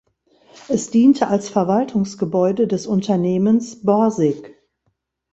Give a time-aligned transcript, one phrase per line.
[0.67, 4.57] Es diente als Verwaltungsgebäude des Unternehmens Borsig.